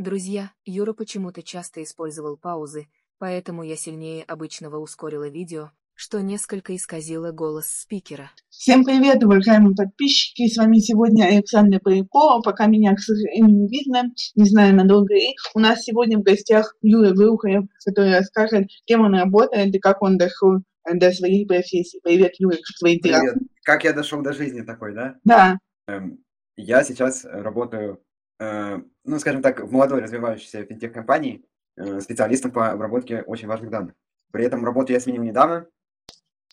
[0.00, 2.86] Друзья, Юра почему-то часто использовал паузы,
[3.18, 8.30] поэтому я сильнее обычного ускорила видео, что несколько исказило голос спикера.
[8.48, 10.48] Всем привет, уважаемые подписчики!
[10.48, 12.40] С вами сегодня Александр Полякова.
[12.40, 14.04] Пока меня, к сожалению, не видно,
[14.36, 15.34] не знаю, надолго ли.
[15.54, 20.16] У нас сегодня в гостях Юра Глухарев, который расскажет, кем он работает и как он
[20.16, 22.00] дошел до своей профессии.
[22.02, 23.20] Привет, Юра, как твои дела?
[23.20, 23.36] Привет.
[23.64, 25.16] Как я дошел до жизни такой, да?
[25.24, 25.58] Да.
[25.88, 26.24] Эм,
[26.56, 28.02] я сейчас работаю,
[28.38, 31.44] э, ну, скажем так, в молодой развивающейся финтех-компании
[31.76, 33.94] э, специалистом по обработке очень важных данных.
[34.32, 35.66] При этом работаю я сменил недавно.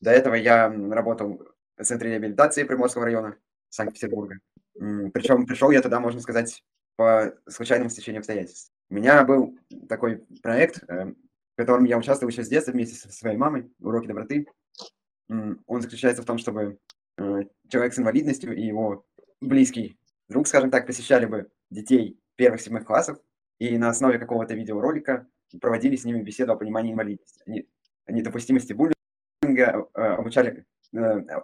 [0.02, 1.42] До этого я работал
[1.78, 3.38] в центре реабилитации Приморского района
[3.70, 4.40] Санкт-Петербурга.
[4.74, 6.64] Причем пришел я туда, можно сказать,
[6.96, 8.72] по случайному стечению обстоятельств.
[8.90, 9.58] У меня был
[9.90, 14.08] такой проект, э, в котором я участвовал еще с детства вместе со своей мамой, уроки
[14.08, 14.48] доброты.
[15.30, 16.80] Он заключается в том, чтобы
[17.18, 19.06] э, человек с инвалидностью и его
[19.42, 23.20] близкий друг, скажем так, посещали бы детей первых-седьмых классов
[23.60, 25.28] и на основе какого-то видеоролика
[25.60, 27.68] проводили с ними беседу о понимании инвалидности,
[28.06, 31.00] о недопустимости буллинга, э, обучали, э,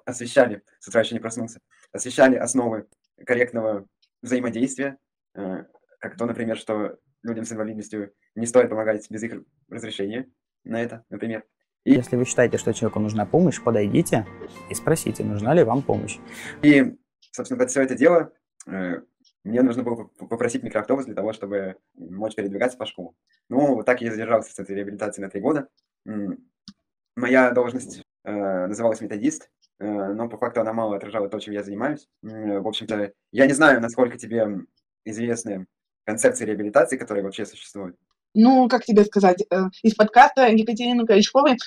[0.06, 1.60] освещали, с утра еще не проснулся,
[1.92, 2.88] освещали основы
[3.26, 3.88] корректного
[4.22, 4.98] взаимодействия,
[5.36, 5.66] э,
[6.00, 10.30] как то, например, что людям с инвалидностью не стоит помогать без их разрешения
[10.64, 11.44] на это, например.
[11.86, 11.94] И...
[11.94, 14.26] Если вы считаете, что человеку нужна помощь, подойдите
[14.70, 16.18] и спросите, нужна ли вам помощь.
[16.62, 16.96] И,
[17.32, 18.32] собственно, под все это дело
[19.44, 23.16] мне нужно было попросить микроавтобус для того, чтобы мочь передвигаться по школу.
[23.50, 25.68] Ну, вот так я задержался с этой реабилитацией на три года.
[27.16, 31.64] Моя должность э, называлась методист, э, но по факту она мало отражала то, чем я
[31.64, 32.08] занимаюсь.
[32.22, 34.66] В общем-то, я не знаю, насколько тебе
[35.06, 35.68] известны
[36.06, 37.98] концепции реабилитации, которые вообще существуют
[38.34, 41.58] ну, как тебе сказать, э, из подкаста Екатерины Корячковой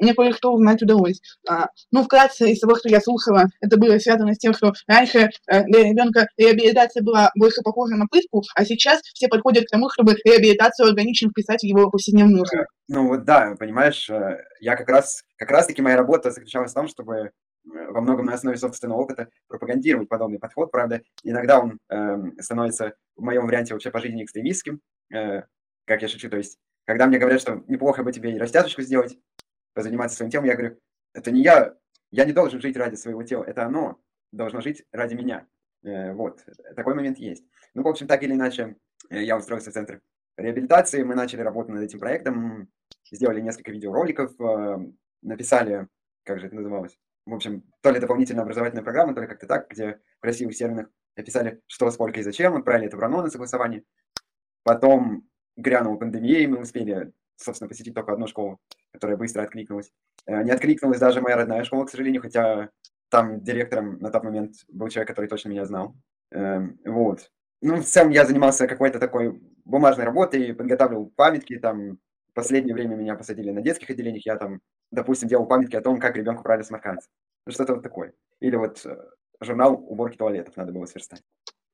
[0.00, 1.20] мне кое-что узнать удалось.
[1.48, 5.30] А, ну, вкратце, из того, что я слушала, это было связано с тем, что раньше
[5.46, 9.90] э, для ребенка реабилитация была больше похожа на пытку, а сейчас все подходят к тому,
[9.90, 12.64] чтобы реабилитацию органично вписать в его повседневную жизнь.
[12.88, 16.88] Ну, вот да, понимаешь, э, я как раз, как раз-таки моя работа заключалась в том,
[16.88, 17.30] чтобы
[17.64, 20.70] во многом на основе собственного опыта пропагандировать подобный подход.
[20.70, 24.80] Правда, иногда он э, становится в моем варианте вообще по жизни экстремистским,
[25.14, 25.42] э,
[25.84, 29.18] как я шучу, то есть, когда мне говорят, что неплохо бы тебе и растяжечку сделать,
[29.72, 30.78] позаниматься своим телом, я говорю,
[31.12, 31.76] это не я,
[32.10, 34.00] я не должен жить ради своего тела, это оно
[34.32, 35.46] должно жить ради меня.
[35.82, 36.44] Э, вот,
[36.76, 37.44] такой момент есть.
[37.74, 38.76] Ну, в общем, так или иначе,
[39.10, 40.00] э, я устроился в центр
[40.36, 42.68] реабилитации, мы начали работать над этим проектом,
[43.10, 44.78] сделали несколько видеороликов, э,
[45.22, 45.88] написали,
[46.24, 46.96] как же это называлось,
[47.26, 50.88] в общем, то ли дополнительная образовательная программа, то ли как-то так, где в красивых терминах
[51.16, 53.84] описали, что, сколько и зачем, отправили это в РАНО на согласование.
[54.62, 55.26] Потом
[55.56, 58.58] грянула пандемия, и мы успели, собственно, посетить только одну школу,
[58.92, 59.90] которая быстро откликнулась.
[60.26, 62.70] Э, не откликнулась даже моя родная школа, к сожалению, хотя
[63.08, 65.94] там директором на тот момент был человек, который точно меня знал.
[66.32, 67.30] Эм, вот.
[67.62, 71.98] Ну, целом я занимался какой-то такой бумажной работой, подготавливал памятки, там,
[72.28, 74.60] в последнее время меня посадили на детских отделениях, я там,
[74.90, 77.08] допустим, делал памятки о том, как ребенку правильно сморкаться.
[77.46, 78.14] Ну, что-то вот такое.
[78.40, 78.96] Или вот э,
[79.40, 81.22] журнал уборки туалетов надо было сверстать.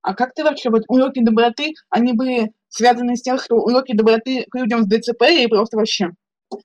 [0.02, 4.46] А как ты вообще, вот уроки доброты, они были связаны с тем, что уроки доброты
[4.50, 6.10] к людям с ДЦП и просто вообще?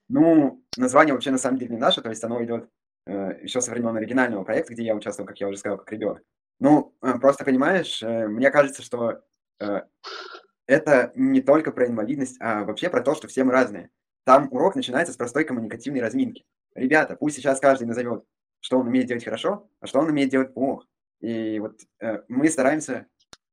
[0.08, 2.70] Ну, название вообще на самом деле не наше, то есть оно идет
[3.06, 6.24] э, еще со времен оригинального проекта, где я участвовал, как я уже сказал, как ребенок.
[6.60, 9.22] Ну, э, просто понимаешь, э, мне кажется, что
[9.60, 9.82] э,
[10.68, 13.90] это не только про инвалидность, а вообще про то, что все мы разные.
[14.26, 16.46] Там урок начинается с простой коммуникативной разминки.
[16.74, 18.24] Ребята, пусть сейчас каждый назовет,
[18.60, 20.88] что он умеет делать хорошо, а что он умеет делать плохо.
[21.22, 23.08] И вот э, мы стараемся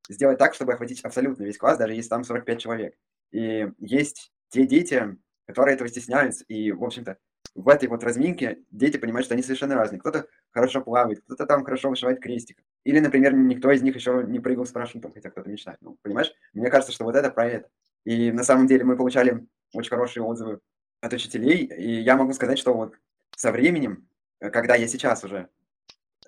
[0.09, 2.95] сделать так, чтобы охватить абсолютно весь класс, даже если там 45 человек.
[3.31, 7.19] И есть те дети, которые этого стесняются, и, в общем-то,
[7.55, 10.01] в этой вот разминке дети понимают, что они совершенно разные.
[10.01, 12.63] Кто-то хорошо плавает, кто-то там хорошо вышивает крестик.
[12.85, 15.79] Или, например, никто из них еще не прыгал с парашютом, хотя кто-то мечтает.
[15.83, 16.33] Ну, понимаешь?
[16.55, 17.69] Мне кажется, что вот это про это.
[18.05, 20.61] И на самом деле мы получали очень хорошие отзывы
[21.01, 22.95] от учителей, и я могу сказать, что вот
[23.37, 24.09] со временем,
[24.39, 25.49] когда я сейчас уже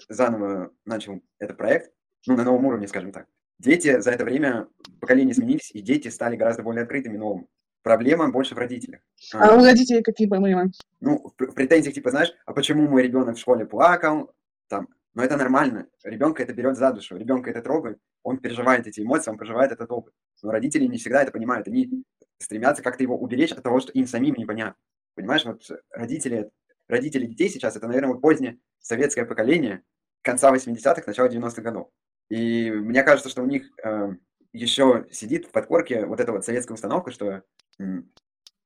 [0.08, 1.92] заново начал этот проект,
[2.26, 3.26] ну, на новом уровне, скажем так,
[3.58, 4.68] Дети за это время,
[5.00, 7.48] поколения изменились, и дети стали гораздо более открытыми новым.
[7.82, 9.00] Проблема больше в родителях.
[9.34, 10.72] А, а у родителей какие проблемы?
[11.00, 14.32] Ну, в претензиях, типа, знаешь, а почему мой ребенок в школе плакал?
[14.68, 15.86] Там, но это нормально.
[16.02, 19.90] Ребенка это берет за душу, ребенка это трогает, он переживает эти эмоции, он проживает этот
[19.90, 20.14] опыт.
[20.42, 21.68] Но родители не всегда это понимают.
[21.68, 22.04] Они
[22.38, 24.76] стремятся как-то его уберечь от того, что им самим непонятно.
[25.14, 26.50] Понимаешь, вот родители,
[26.88, 29.82] родители детей сейчас, это, наверное, вот позднее советское поколение
[30.22, 31.90] конца 80-х, начала 90-х годов.
[32.28, 34.14] И мне кажется, что у них э,
[34.52, 37.42] еще сидит в подкорке вот эта вот советская установка, что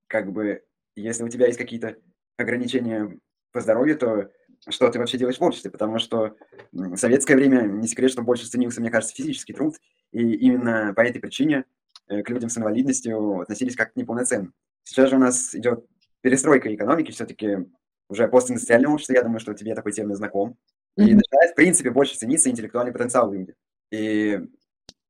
[0.07, 0.63] как бы
[0.97, 1.97] если у тебя есть какие-то
[2.37, 3.19] ограничения
[3.53, 4.31] по здоровью, то
[4.69, 5.71] что ты вообще делаешь в обществе?
[5.71, 6.37] Потому что
[6.73, 9.77] в советское время не секрет, что больше ценился, мне кажется, физический труд.
[10.13, 11.65] И именно по этой причине
[12.09, 14.55] э, к людям с инвалидностью относились как к неполноценным.
[14.85, 15.85] Сейчас же у нас идет
[16.23, 17.67] перестройка экономики, все-таки
[18.09, 20.57] уже постиндустриальное общество, я думаю, что тебе такой термин знаком.
[20.99, 21.17] И Мгм.
[21.19, 23.55] начинает, в принципе, больше цениться интеллектуальный потенциал в людях.
[23.93, 24.41] И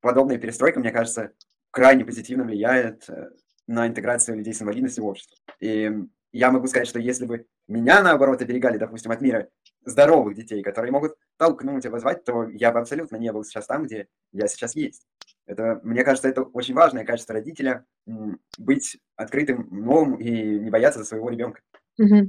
[0.02, 1.32] подобная перестройка, мне кажется,
[1.70, 3.30] крайне позитивно влияет э,
[3.66, 5.38] на интеграцию людей с инвалидностью в общество.
[5.60, 5.90] И
[6.32, 9.48] я могу сказать, что если бы меня, наоборот, оберегали, допустим, от мира
[9.86, 14.08] здоровых детей, которые могут толкнуть, обозвать, то я бы абсолютно не был сейчас там, где
[14.32, 15.06] я сейчас есть.
[15.46, 17.86] Это, мне кажется, это очень важное качество родителя
[18.58, 21.62] быть открытым новым и не бояться за своего ребенка.
[21.96, 22.28] Мгм.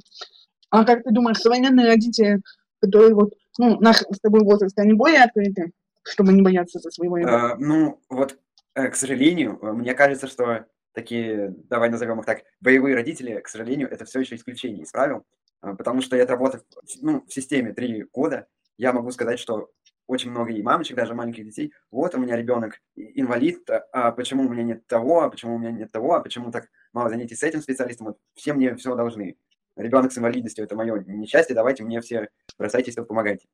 [0.69, 2.41] А как ты думаешь, современные родители,
[2.79, 5.71] которые вот, ну, наш с тобой возраст, они более открыты,
[6.03, 7.53] чтобы не бояться за своего ребенка?
[7.53, 8.37] Э, ну, вот,
[8.75, 13.47] э, к сожалению, э, мне кажется, что такие, давай назовем их так, боевые родители, к
[13.47, 15.25] сожалению, это все еще исключение из правил,
[15.61, 16.61] э, потому что я отработав
[17.01, 18.47] ну, в системе три года,
[18.77, 19.69] я могу сказать, что
[20.07, 24.43] очень много и мамочек, даже маленьких детей, вот у меня ребенок инвалид, а- а почему
[24.45, 27.35] у меня нет того, а почему у меня нет того, а почему так мало занятий
[27.35, 29.37] с этим специалистом, вот все мне все должны.
[29.79, 33.47] Ребенок с инвалидностью– это мое несчастье, давайте мне все бросайтесь тут, помогайте.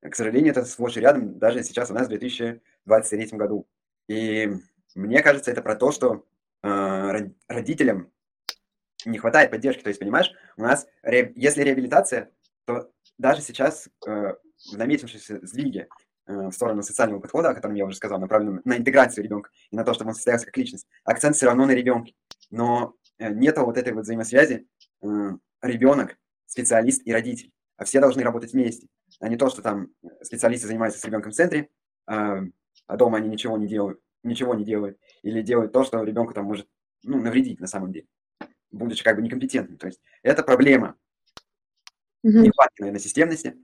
[0.00, 3.66] К сожалению, это сплошь и рядом, даже сейчас у нас в 2023 году.
[4.08, 4.48] И
[4.94, 6.24] мне кажется, это про то, что
[6.62, 8.12] э, род- родителям
[9.04, 9.82] не хватает поддержки.
[9.82, 12.30] То есть, понимаешь, у нас, ре- если реабилитация,
[12.64, 12.88] то
[13.18, 14.34] даже сейчас э,
[14.70, 15.88] в наметившейся сдвиге
[16.26, 19.76] э, в сторону социального подхода, о котором я уже сказал, направленном на интеграцию ребенка и
[19.76, 22.14] на то, чтобы он состоялся как личность, акцент все равно на ребенке.
[22.50, 24.68] Но э, нет вот этой вот взаимосвязи
[25.62, 27.52] ребенок, специалист и родитель.
[27.76, 28.88] А все должны работать вместе,
[29.20, 29.88] а не то, что там
[30.22, 31.68] специалисты занимаются с ребенком в центре,
[32.06, 32.40] а,
[32.86, 36.44] а дома они ничего не делают, ничего не делают, или делают то, что ребенку там
[36.44, 36.68] может
[37.02, 38.06] ну, навредить на самом деле,
[38.70, 39.78] будучи как бы некомпетентным.
[39.78, 40.96] То есть это проблема
[42.22, 42.42] Мгм.
[42.42, 43.56] нехватки, наверное, системности.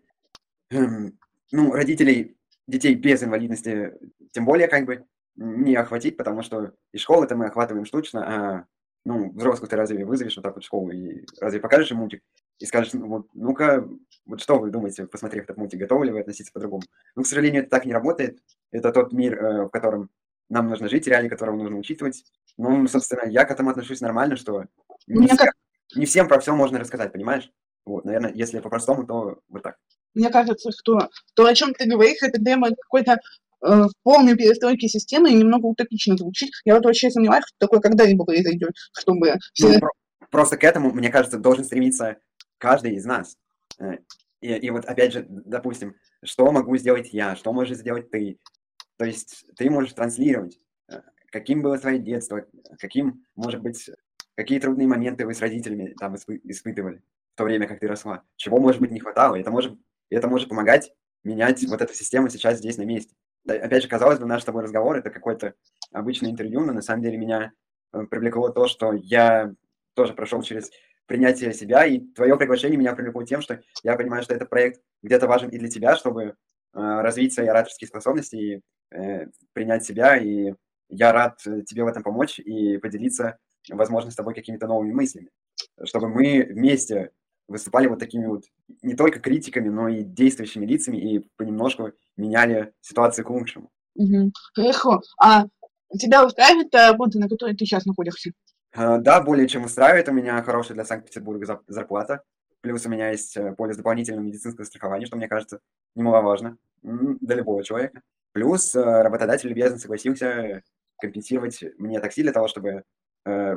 [0.70, 1.18] Эм,
[1.52, 2.36] Ну, родителей
[2.66, 3.94] детей без инвалидности
[4.32, 5.04] тем более как бы
[5.36, 8.66] не охватить, потому что и школы-то мы охватываем штучно, а
[9.06, 12.24] ну, взрослых ты разве вызовешь вот так вот в школу и разве покажешь им мультик
[12.58, 13.88] и скажешь, ну, вот, ну-ка,
[14.24, 16.82] вот что вы думаете, посмотрев этот мультик, готовы ли вы относиться по-другому?
[17.14, 18.40] Ну, к сожалению, это так не работает.
[18.72, 20.10] Это тот мир, э, в котором
[20.48, 22.24] нам нужно жить, реалии которого нужно учитывать.
[22.56, 24.64] Ну, собственно, я к этому отношусь нормально, что
[25.06, 25.48] не всем,
[25.94, 27.52] не всем про все можно рассказать, понимаешь?
[27.84, 29.76] Вот, наверное, если по-простому, то вот так.
[30.14, 33.20] Мне кажется, что то, о чем ты говоришь, это требует какой-то
[33.66, 36.50] э, полной перестройки системы и немного утопично звучит.
[36.64, 39.78] Я вот вообще сомневаюсь, что такое когда-либо произойдет, чтобы Ну, все...
[39.78, 39.90] про-
[40.30, 42.16] просто к этому, мне кажется, должен стремиться
[42.58, 43.36] каждый из нас.
[43.78, 43.98] Э,
[44.40, 48.38] И, и вот опять же, допустим, что могу сделать я, что можешь сделать ты.
[48.98, 50.58] То есть ты можешь транслировать,
[50.88, 52.44] э, каким было твое детство,
[52.78, 53.90] каким, может быть,
[54.34, 57.02] какие трудные моменты вы с родителями там испы- испытывали
[57.34, 59.36] в то время, как ты росла, чего, может быть, не хватало.
[59.36, 59.78] Это может,
[60.10, 60.92] это может помогать
[61.24, 63.14] менять вот эту систему сейчас здесь на месте.
[63.46, 65.54] Опять же, казалось бы, наш с тобой разговор это какое-то
[65.92, 67.52] обычное интервью, но на самом деле меня
[67.92, 69.52] э, привлекло то, что я
[69.94, 70.70] тоже прошел через
[71.06, 75.28] принятие себя, и твое приглашение меня привлекло тем, что я понимаю, что этот проект где-то
[75.28, 76.34] важен и для тебя, чтобы э,
[76.72, 80.52] развить свои ораторские способности и э, принять себя, и
[80.88, 83.38] я рад э, тебе в этом помочь и поделиться,
[83.70, 85.30] возможно, с тобой какими-то новыми мыслями,
[85.84, 87.12] чтобы мы вместе
[87.48, 88.44] выступали вот такими вот
[88.82, 93.70] не только критиками, но и действующими лицами и понемножку меняли ситуацию к лучшему.
[93.94, 94.32] Мгм.
[94.54, 95.00] Хорошо.
[95.22, 95.46] А
[95.98, 98.32] тебя устраивает та работа, на которой ты сейчас находишься?
[98.74, 100.08] Э, Да, более чем устраивает.
[100.08, 102.22] У меня хорошая для Санкт-Петербурга зарплата.
[102.60, 105.60] Плюс у меня есть э, полис дополнительного медицинского страхования, что мне кажется
[105.94, 108.02] немаловажно для любого человека.
[108.32, 110.62] Плюс э, работодатель любезно согласился
[110.98, 112.82] компенсировать мне такси для того, чтобы
[113.24, 113.56] э,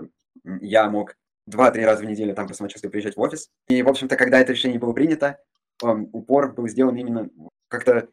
[0.62, 1.16] я мог
[1.50, 3.50] два-три раза в неделю там по самочувствию приезжать в офис.
[3.68, 5.40] И, в общем-то, когда это решение было принято,
[5.84, 7.30] эм, упор был сделан именно
[7.68, 8.10] как-то...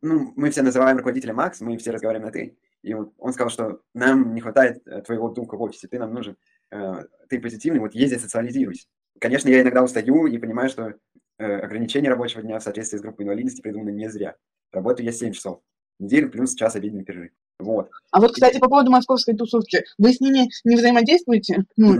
[0.00, 2.56] Ну, мы все называем руководителя Макс, мы все разговариваем на «ты».
[2.82, 6.12] И вот он сказал, что нам не хватает э, твоего духа в офисе, ты нам
[6.12, 6.36] нужен,
[6.70, 8.86] э, ты позитивный, вот езди, социализируйся.
[9.20, 10.94] Конечно, я иногда устаю и понимаю, что
[11.38, 14.36] э, ограничение рабочего дня в соответствии с группой инвалидности придумано не зря.
[14.70, 15.62] Работаю я 7 часов
[15.98, 17.32] в неделю плюс час обеденный перерыв.
[17.58, 17.90] Вот.
[18.10, 19.84] А вот, кстати, по поводу московской тусовки.
[19.98, 21.64] Вы с ними не взаимодействуете?
[21.76, 21.94] Ну,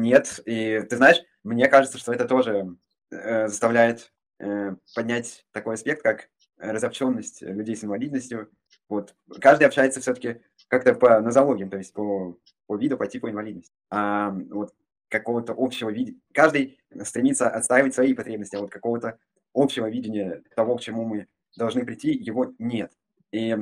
[0.00, 2.76] Нет, и ты знаешь, мне кажется, что это тоже
[3.10, 6.28] э, заставляет э, поднять такой аспект, как
[6.58, 8.50] разобщенность людей с инвалидностью.
[8.88, 9.14] Вот.
[9.40, 12.36] Каждый общается все-таки как-то по нозологиям, то есть по,
[12.66, 13.72] по виду, по типу инвалидности.
[13.90, 14.74] А вот
[15.08, 16.12] какого-то общего вида...
[16.32, 19.18] Каждый стремится отстаивать свои потребности, а вот какого-то
[19.54, 21.26] общего видения того, к чему мы
[21.56, 22.92] должны прийти, его нет.
[23.32, 23.56] И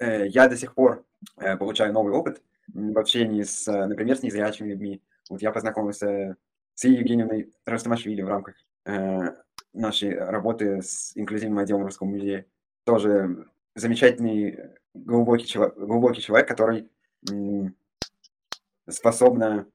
[0.00, 1.04] я до сих пор
[1.38, 5.02] э, получаю новый опыт в общении с, э, например, с незрячими людьми.
[5.28, 6.36] Вот я познакомился
[6.74, 9.34] с Евгеньевной Ростомашвили в рамках э,
[9.72, 12.46] нашей работы с инклюзивным отделом Русского музея.
[12.84, 14.58] Тоже замечательный,
[14.94, 16.88] глубокий, чело- глубокий человек, который
[18.88, 19.66] способна...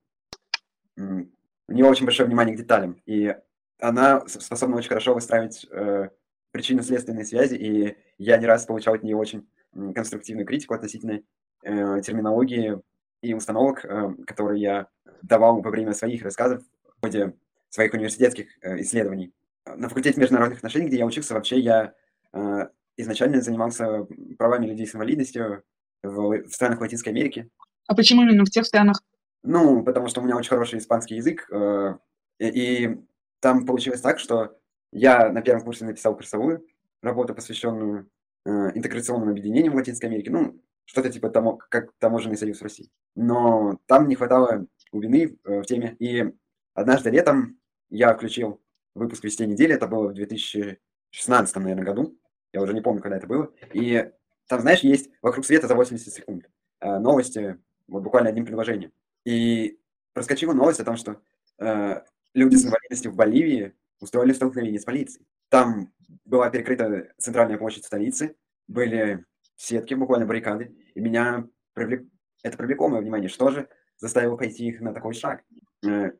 [0.95, 3.35] У нее очень большое внимание к деталям, и
[3.79, 6.09] она способна очень хорошо выстраивать э,
[6.51, 9.47] причинно-следственные связи, и я не раз получал от нее очень
[9.95, 11.21] конструктивную критику относительно
[11.63, 12.81] э, терминологии
[13.21, 14.87] и установок, э, которые я
[15.21, 16.63] давал во время своих рассказов
[16.97, 17.33] в ходе
[17.69, 19.33] своих университетских э, исследований.
[19.65, 21.93] На факультете международных отношений, где я учился, вообще я
[22.33, 22.67] э,
[22.97, 24.07] изначально занимался
[24.37, 25.63] правами людей с инвалидностью
[26.03, 27.49] в, в странах Латинской Америки.
[27.87, 29.01] А почему именно в тех странах?
[29.43, 31.97] Ну, потому что у меня очень хороший испанский язык, э,
[32.39, 32.97] и, и
[33.39, 34.57] там получилось так, что
[34.91, 36.65] я на первом курсе написал курсовую
[37.01, 38.09] работу, посвященную
[38.49, 42.89] интеграционным объединениям в Латинской Америке, ну, что-то типа тому, как таможенный союз России.
[43.15, 46.33] Но там не хватало глубины э, в теме, и
[46.73, 48.61] однажды летом я включил
[48.95, 52.17] выпуск «Вести недели», это было в 2016, наверное, году,
[52.53, 54.11] я уже не помню, когда это было, и
[54.47, 56.49] там, знаешь, есть «Вокруг света за 80 секунд»
[56.79, 58.91] э, новости, вот буквально одним предложением.
[59.25, 59.79] И
[60.13, 61.21] проскочила новость о том, что
[61.59, 62.01] э,
[62.33, 65.25] люди с инвалидностью в Боливии устроили столкновение с полицией.
[65.49, 65.93] Там
[66.25, 68.35] была перекрыта центральная площадь столицы,
[68.67, 69.25] были
[69.55, 72.05] сетки, буквально баррикады, и меня привлек...
[72.43, 75.43] это привлекло мое внимание, что же заставило пойти их на такой шаг.
[75.85, 76.11] Э,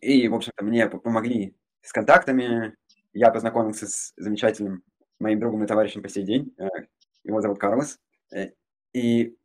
[0.00, 2.74] И, в общем-то, мне помогли с контактами,
[3.12, 4.82] я познакомился с замечательным
[5.18, 6.66] моим другом и товарищем по сей день, э,
[7.24, 7.98] его зовут Карлос,
[8.32, 8.50] Э,
[8.92, 9.36] и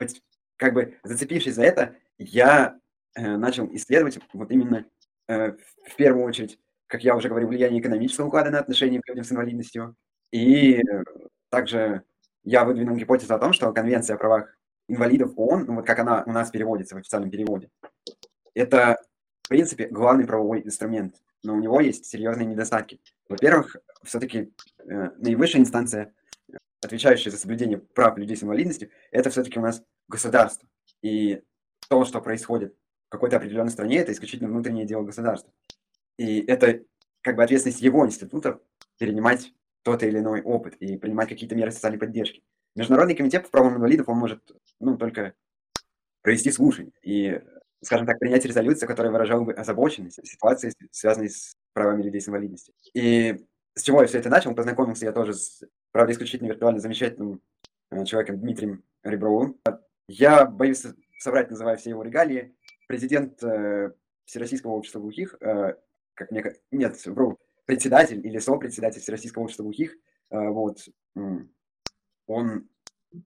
[0.57, 2.79] как бы зацепившись за это, я
[3.15, 4.85] начал исследовать вот именно
[5.27, 6.59] в первую очередь,
[6.95, 9.97] как я уже говорил, влияние экономического уклада на отношения к людям с инвалидностью.
[10.31, 11.03] И э,
[11.49, 12.03] также
[12.45, 16.23] я выдвинул гипотезу о том, что Конвенция о правах инвалидов ООН, ну вот как она
[16.25, 17.69] у нас переводится в официальном переводе,
[18.53, 18.97] это,
[19.43, 23.01] в принципе, главный правовой инструмент, но у него есть серьезные недостатки.
[23.27, 26.13] Во-первых, все-таки э, наивысшая инстанция,
[26.81, 30.69] отвечающая за соблюдение прав людей с инвалидностью, это все-таки у нас государство.
[31.01, 31.41] И
[31.89, 32.73] то, что происходит
[33.07, 35.51] в какой-то определенной стране, это исключительно внутреннее дело государства.
[36.17, 36.81] И это
[37.21, 38.59] как бы ответственность его институтов
[38.97, 39.53] перенимать
[39.83, 42.43] тот или иной опыт и принимать какие-то меры социальной поддержки.
[42.75, 44.41] Международный комитет по правам инвалидов, он может,
[44.79, 45.33] ну, только
[46.21, 47.39] провести слушание и,
[47.81, 52.73] скажем так, принять резолюцию, которая выражала бы озабоченность ситуации, связанной с правами людей с инвалидностью.
[52.93, 53.45] И
[53.75, 54.55] с чего я все это начал?
[54.55, 57.41] Познакомился я тоже с, правда, исключительно виртуально замечательным
[57.91, 59.59] э, человеком Дмитрием Ребровым.
[60.07, 60.83] Я боюсь
[61.19, 62.55] соврать, называя все его регалии.
[62.87, 63.91] Президент э,
[64.25, 65.75] Всероссийского общества глухих, э,
[66.15, 66.43] как мне...
[66.71, 69.95] Нет, вру, председатель или сопредседатель Всероссийского общества глухих,
[70.31, 70.79] э, вот,
[72.25, 72.69] он...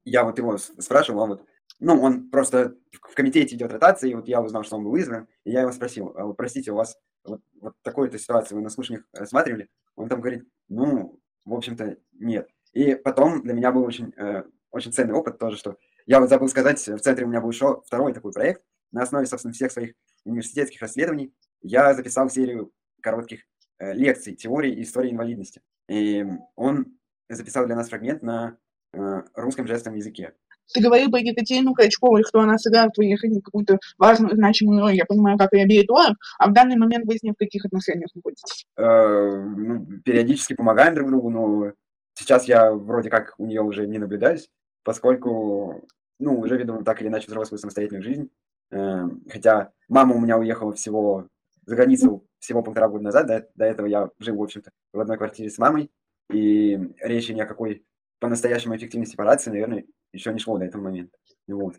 [0.04, 1.46] Я вот его спрашивал, он вот
[1.80, 5.28] ну, он просто в комитете идет ротация, и вот я узнал, что он был избран,
[5.46, 8.70] и я его спросил, «А вот, простите, у вас вот, вот такую-то ситуацию вы на
[8.70, 9.70] слушаниях рассматривали?
[9.96, 12.50] Он там говорит, ну, в общем-то, нет.
[12.74, 16.50] И потом для меня был очень, э, очень ценный опыт тоже, что я вот забыл
[16.50, 19.94] сказать, в центре у меня был еще второй такой проект, на основе, собственно, всех своих
[20.26, 23.42] университетских расследований я записал серию коротких
[23.80, 25.62] э, лекций теории и истории инвалидности.
[25.88, 26.26] И
[26.56, 26.98] он
[27.30, 28.58] записал для нас фрагмент на
[28.94, 30.34] э, русском жестовом языке.
[30.74, 34.96] Ты говорил про Екатерину Крачкову, что она сыграла в твоей жизни какую-то важную, значимую роль.
[34.96, 38.66] Я понимаю, как реабилитолог, а в данный момент вы с ней в каких отношениях находитесь?
[38.78, 41.74] Э, ну, периодически помогаем друг другу, но
[42.14, 44.50] сейчас я вроде как у нее уже не наблюдаюсь,
[44.84, 45.88] поскольку,
[46.20, 48.30] ну, уже веду так или иначе взрослую самостоятельную жизнь.
[48.72, 51.28] Э, хотя мама у меня уехала всего
[51.70, 55.18] за границу всего полтора года назад, до, до этого я жил, в общем-то, в одной
[55.18, 55.92] квартире с мамой,
[56.34, 57.86] и речи ни о какой
[58.20, 61.16] по-настоящему эффективной сепарации, наверное, еще не шло до этого момента.
[61.48, 61.76] Вот.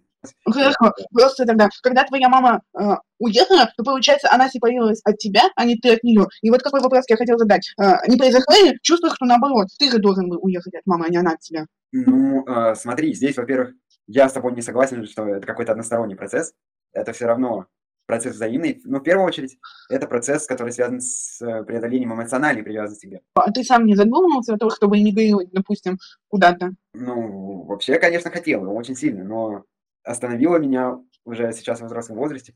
[0.47, 2.83] Ну, Хорошо, просто тогда, когда твоя мама э,
[3.19, 6.27] уехала, то, получается, она сепарировалась от тебя, а не ты от нее.
[6.43, 7.73] И вот какой вопрос я хотел задать.
[7.81, 11.09] Э, не произошло ли чувство, что наоборот, ты же должен был уехать от мамы, а
[11.09, 11.67] не она от тебя?
[11.91, 13.73] Ну, э, смотри, здесь, во-первых,
[14.07, 16.53] я с тобой не согласен, что это какой-то односторонний процесс.
[16.93, 17.67] Это все равно
[18.11, 18.81] процесс взаимный.
[18.85, 19.57] Но в первую очередь,
[19.89, 23.21] это процесс, который связан с э, преодолением эмоциональной привязанности к.
[23.35, 26.73] А ты сам не задумывался о том, чтобы эмигрировать, допустим, куда-то?
[26.93, 29.63] Ну, вообще, конечно, хотел, очень сильно, но
[30.03, 32.55] остановило меня уже сейчас в взрослом возрасте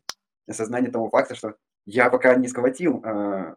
[0.49, 1.55] осознание того факта, что
[1.87, 3.55] я пока не схватил э,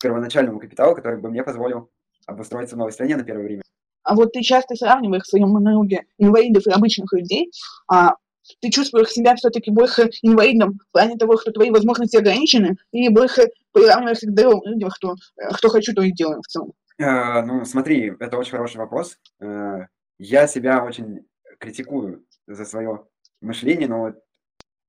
[0.00, 1.90] первоначального капитала, который бы мне позволил
[2.28, 3.62] обустроиться в новой стране на первое время.
[4.04, 7.50] А вот ты часто сравниваешь в своем монологе инвалидов и обычных людей,
[7.90, 8.12] а
[8.60, 13.48] ты чувствуешь себя все-таки больше инвалидом в плане того, что твои возможности ограничены, и больше
[13.72, 16.72] приравниваешься к здоровым людям, что, э, что хочу, то и делаю в целом.
[16.98, 19.18] Э, ну, смотри, это очень хороший вопрос.
[19.40, 19.86] Э,
[20.18, 21.26] я себя очень
[21.58, 23.06] критикую за свое
[23.40, 24.14] мышление, но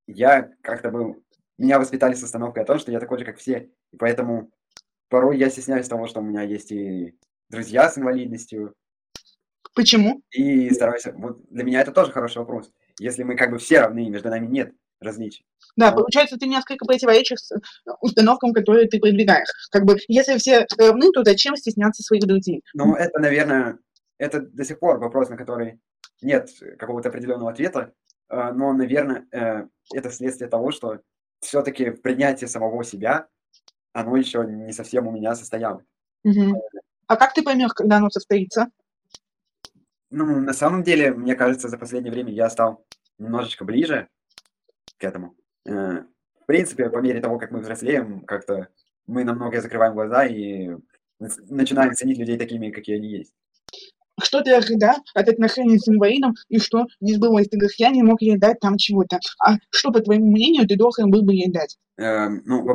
[0.08, 1.24] я как-то был...
[1.58, 4.52] Меня воспитали с установкой о том, что я такой же, как все, и поэтому
[5.10, 7.18] порой я стесняюсь того, что у меня есть и
[7.50, 8.76] друзья с инвалидностью,
[9.74, 10.22] Почему?
[10.32, 11.06] и стараюсь...
[11.14, 12.72] Вот для меня это тоже хороший вопрос.
[13.00, 15.46] Если мы как бы все равны, между нами нет различий.
[15.76, 17.60] Да, получается, ты несколько противоречишь с, э,
[18.02, 19.48] установкам, которые ты продвигаешь.
[19.72, 22.64] Как бы, если все равны, то зачем стесняться своих друзей?
[22.74, 23.78] Ну, это, наверное,
[24.18, 25.80] это до сих пор вопрос, на который
[26.22, 26.50] нет
[26.80, 27.94] какого-то определенного ответа,
[28.30, 31.00] а, но, наверное, э, это следствие того, что
[31.40, 33.28] все-таки принятие самого себя,
[33.94, 35.86] оно еще не совсем у меня состоялось.
[36.24, 36.56] Мгм.
[37.08, 38.68] А как ты поймешь, когда оно состоится?
[40.10, 42.86] Ну, на самом деле, мне кажется, за последнее время я стал
[43.18, 44.08] немножечко ближе
[44.98, 45.36] к этому.
[45.66, 46.04] Э,
[46.42, 48.70] В принципе, по мере того, как мы взрослеем, как-то
[49.06, 50.70] мы на многое закрываем глаза и
[51.20, 53.34] начинаем ценить людей такими, какие они есть.
[54.20, 57.50] Что ты ожидал от отношений с инвалидом и что не сбылось?
[57.50, 59.20] Ты говоришь, я не мог ей дать там чего-то.
[59.46, 61.78] А что, по твоему мнению, ты должен был бы ей дать?
[61.98, 62.66] Эм, ну,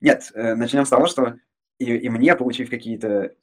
[0.00, 1.34] нет, э, начнем с того, что
[1.78, 3.34] и, и мне, получив какие-то,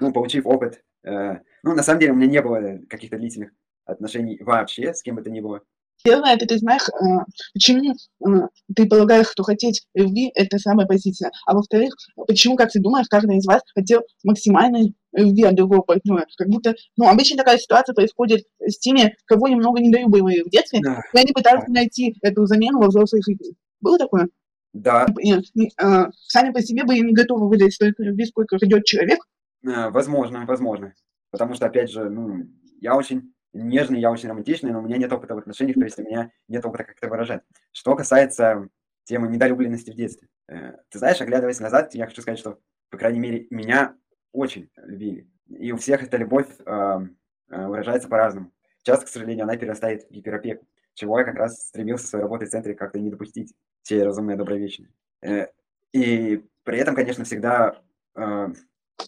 [0.00, 3.50] ну, получив опыт, ну, на самом деле у меня не было каких-то длительных
[3.84, 5.62] отношений вообще с кем бы то ни было.
[6.04, 11.30] Первое, это ты знаешь, э, почему э, ты полагаешь, что хотеть любви– это самая позиция.
[11.46, 11.94] А во-вторых,
[12.28, 16.26] почему, как ты думаешь, каждый из вас хотел максимальной любви от другого партнера.
[16.36, 21.00] Как будто, ну, обычно такая ситуация происходит с теми, кого немного недолюбливали в детстве, Да,
[21.14, 23.56] и они пытаются найти эту замену во взрослой жизни.
[23.80, 24.28] Было такое?
[24.72, 29.20] да, э, сами по себе бы и не готовы выдать столько любви, сколько ждет человек.
[29.66, 30.94] Э, возможно, возможно.
[31.30, 32.44] Потому что, опять же, ну,
[32.80, 35.98] я очень нежный, я очень романтичный, но у меня нет опыта в отношениях, то есть
[35.98, 37.42] у меня нет опыта как это выражать.
[37.72, 38.68] Что касается
[39.04, 40.28] темы недолюбленности в детстве.
[40.48, 42.58] э, Ты знаешь, оглядываясь назад, я хочу сказать, что,
[42.90, 43.94] по крайней мере, меня
[44.32, 45.28] очень любили.
[45.48, 47.16] И у всех эта любовь ам,
[47.50, 48.52] э, выражается по-разному.
[48.82, 52.50] Часто, к сожалению, она перерастает в гиперопеку, чего я как раз стремился своей работой в
[52.50, 54.90] центре как-то не допустить, все разумные добровечные.
[55.22, 55.46] Э,
[55.92, 57.80] И при этом, конечно, всегда
[58.14, 58.48] а,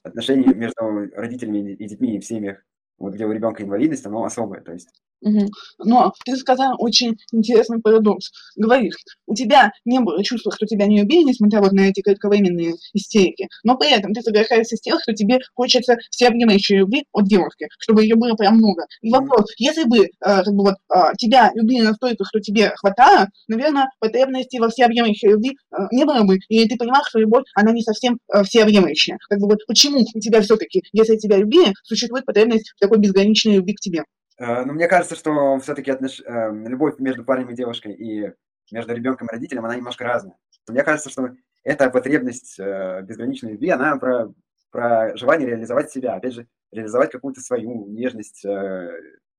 [0.02, 2.62] отношения между родителями и детьми в семьях,
[2.98, 4.60] вот где у ребенка инвалидность, оно особое.
[4.60, 5.48] То есть Мгм.
[5.78, 8.30] Но ты сказал очень интересный парадокс.
[8.56, 8.94] Говоришь,
[9.26, 13.48] у тебя не было чувства, что тебя не любили, несмотря вот на эти кратковременные истерики,
[13.64, 18.02] но при этом ты соглашаешься с тем, что тебе хочется всеобъемлющей любви от девушки, чтобы
[18.02, 18.86] ее было прям много.
[19.02, 23.28] И вопрос, если бы э, как бы вот, а, тебя любили настолько, что тебе хватало,
[23.48, 27.72] наверное, потребности во всеобъемлющей любви э, не было бы, и ты понимал, что любовь, она
[27.72, 29.18] не совсем э, всеобъемлющая.
[29.28, 33.56] Как бы вот почему у тебя все-таки, если тебя любили, существует потребность в такой безграничной
[33.56, 34.04] любви к тебе?
[34.38, 36.20] Э, Ну, мне кажется, что все-таки отнош...
[36.20, 38.32] э, любовь между парнем и девушкой и
[38.70, 40.36] между ребенком и родителем, она немножко разная.
[40.68, 41.30] Мне кажется, что
[41.64, 44.32] эта потребность э, безграничной любви, она про,
[44.70, 48.90] про желание реализовать себя, опять же, реализовать какую-то свою нежность, э,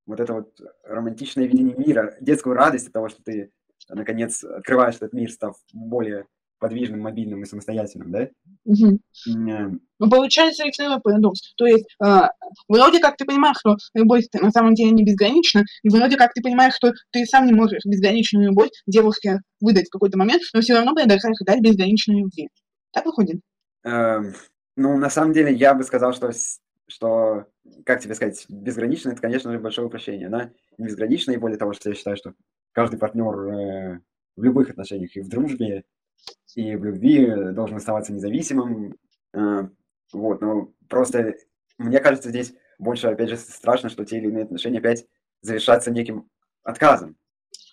[0.05, 3.51] вот это вот романтичное видение мира, детскую радость от того, что ты,
[3.87, 6.25] наконец, открываешь этот мир, став более
[6.59, 8.27] подвижным, мобильным и самостоятельным, да?
[8.65, 8.99] Мгм.
[9.27, 11.53] М, Ну, получается второй парадокс.
[11.55, 12.29] То есть, а,
[12.67, 16.41] вроде как ты понимаешь, что любовь на самом деле не безгранична, и вроде как ты
[16.41, 20.75] понимаешь, что ты сам не можешь безграничную любовь девушке выдать в какой-то момент, но все
[20.75, 22.49] равно продолжаешь дать безграничной любви.
[22.91, 23.41] Так выходит?
[23.83, 24.33] Эм,
[24.75, 26.31] ну, на самом деле, я бы сказал, что,
[26.87, 27.45] что,
[27.85, 30.27] как тебе сказать, безгранично, это, конечно же, большое упрощение.
[30.27, 32.33] Она не безгранична, и более того, что я считаю, что
[32.71, 33.99] каждый партнер э,
[34.35, 35.83] в любых отношениях, и в дружбе,
[36.55, 38.95] и в любви э, должен оставаться независимым.
[39.33, 39.67] Э,
[40.13, 41.35] вот, но просто,
[41.77, 45.05] мне кажется, здесь больше, опять же, страшно, что те или иные отношения опять
[45.41, 46.27] завершатся неким
[46.63, 47.15] отказом.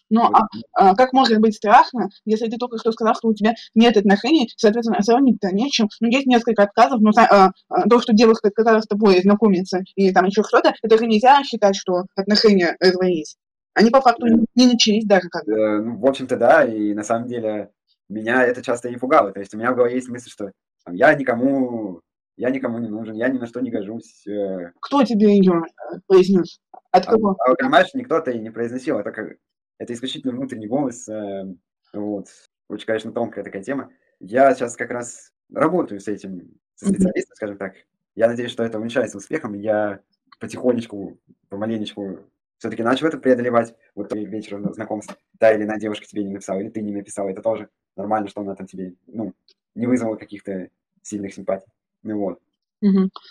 [0.09, 0.35] Ну, Вот.
[0.35, 3.97] а, а как может быть страшно, если ты только что сказал, что у тебя нет
[3.97, 5.89] отношений, соответственно, сравнить-то нечем.
[6.01, 10.13] Ну, есть несколько отказов, но а, а, то, что девушка отказалась с тобой знакомиться и
[10.13, 13.37] там еще что-то, это же нельзя считать, что отношения развалились.
[13.75, 15.53] Они по факту не начались даже как бы.
[15.53, 17.71] Э, ну, в общем-то, да, и на самом деле
[18.09, 19.33] меня это часто и пугало.
[19.33, 20.53] То есть у меня в голове есть мысль, что
[20.85, 22.01] там, я никому,
[22.37, 24.27] я никому не нужен, я ни на что не гожусь.
[24.27, 25.63] э, Кто тебе ее
[26.07, 26.61] произнес?
[26.93, 27.37] От А, кого?
[27.39, 29.37] а, понимаешь, никто-то и не произносил, это, как,
[29.79, 31.09] это исключительно внутренний голос.
[31.09, 31.45] э,
[31.93, 32.27] вот.
[32.69, 33.91] Очень, конечно, тонкая такая тема.
[34.21, 37.75] Я сейчас как раз работаю с этим, со специалистом, скажем так.
[38.15, 39.53] Я надеюсь, что это увенчается успехом.
[39.53, 40.01] Я
[40.41, 42.21] потихонечку, помаленечку
[42.59, 43.75] все-таки начал это преодолевать.
[43.95, 45.17] Вот вечером знакомств.
[45.39, 47.29] Та или иная девушка тебе не написала, или ты не написал.
[47.29, 49.33] Это тоже нормально, что она там тебе, ну,
[49.75, 50.69] не вызвала каких-то
[51.03, 51.71] сильных симпатий.
[52.03, 52.41] Ну вот.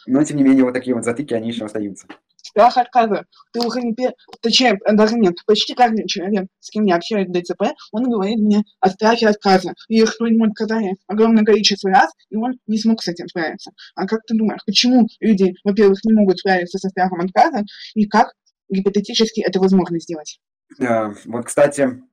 [0.08, 2.08] Но, тем не менее, вот такие вот затыки, они еще остаются.
[2.38, 3.26] Страх отказа.
[3.52, 4.14] Ты уже не пер...
[4.42, 5.34] Точнее, э, даже нет.
[5.48, 9.74] Почти каждый человек, с кем я общаюсь в ДЦП, он говорит мне о страхе отказа.
[9.88, 13.72] И что ему отказали огромное количество раз, и он не смог с этим справиться.
[13.96, 17.64] А как ты думаешь, почему люди, во-первых, не могут справиться со страхом отказа,
[17.96, 18.34] и как
[18.70, 20.40] гипотетически это возможно сделать?
[20.80, 22.04] Э, Вот, кстати,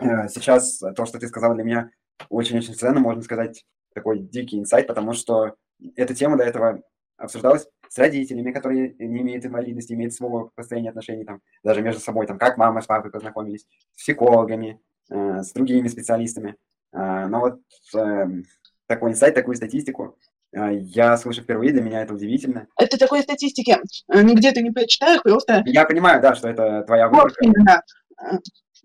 [0.00, 1.90] э, сейчас то, что ты сказал, для меня
[2.28, 5.54] очень-очень ценно, можно сказать, такой дикий инсайт, потому что
[5.96, 6.82] эта тема до этого
[7.16, 12.26] обсуждалось с родителями, которые не имеют инвалидности, имеют свое построение отношений, там, даже между собой,
[12.26, 16.56] там, как мама с папой познакомились, с психологами, э, с другими специалистами.
[16.92, 17.60] Э, но вот
[17.96, 18.26] э,
[18.86, 20.16] такой инсайт, такую статистику
[20.52, 22.68] э, я слышу впервые, для меня это удивительно.
[22.78, 23.76] Это такой статистики
[24.12, 25.62] э, нигде ты не прочитаешь, просто...
[25.66, 27.44] Я понимаю, да, что это твоя выборка.
[27.44, 27.82] именно.